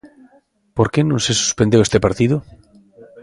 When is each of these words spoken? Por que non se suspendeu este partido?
Por 0.77 0.87
que 0.93 1.01
non 1.09 1.19
se 1.25 1.33
suspendeu 1.41 1.81
este 1.83 2.03
partido? 2.05 2.35